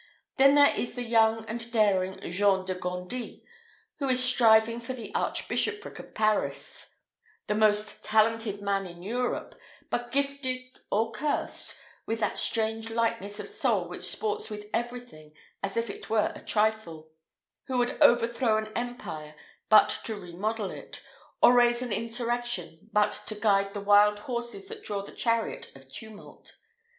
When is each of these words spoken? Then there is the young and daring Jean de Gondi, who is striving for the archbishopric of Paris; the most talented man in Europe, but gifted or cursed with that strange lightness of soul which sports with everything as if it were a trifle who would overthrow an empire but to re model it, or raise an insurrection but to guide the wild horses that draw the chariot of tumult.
Then 0.37 0.55
there 0.55 0.73
is 0.73 0.95
the 0.95 1.03
young 1.03 1.45
and 1.45 1.71
daring 1.71 2.19
Jean 2.27 2.65
de 2.65 2.73
Gondi, 2.73 3.43
who 3.99 4.09
is 4.09 4.23
striving 4.23 4.79
for 4.79 4.93
the 4.93 5.13
archbishopric 5.13 5.99
of 5.99 6.15
Paris; 6.15 6.95
the 7.45 7.53
most 7.53 8.03
talented 8.03 8.63
man 8.63 8.87
in 8.87 9.03
Europe, 9.03 9.53
but 9.91 10.11
gifted 10.11 10.59
or 10.89 11.11
cursed 11.11 11.79
with 12.07 12.19
that 12.19 12.39
strange 12.39 12.89
lightness 12.89 13.39
of 13.39 13.47
soul 13.47 13.87
which 13.87 14.01
sports 14.09 14.49
with 14.49 14.65
everything 14.73 15.33
as 15.61 15.77
if 15.77 15.87
it 15.87 16.09
were 16.09 16.31
a 16.33 16.41
trifle 16.41 17.11
who 17.67 17.77
would 17.77 17.95
overthrow 18.01 18.57
an 18.57 18.71
empire 18.75 19.35
but 19.69 19.99
to 20.05 20.15
re 20.15 20.33
model 20.33 20.71
it, 20.71 21.03
or 21.43 21.53
raise 21.53 21.83
an 21.83 21.93
insurrection 21.93 22.89
but 22.91 23.21
to 23.27 23.35
guide 23.35 23.75
the 23.75 23.79
wild 23.81 24.17
horses 24.17 24.67
that 24.67 24.83
draw 24.83 25.03
the 25.03 25.11
chariot 25.11 25.71
of 25.75 25.93
tumult. 25.93 26.57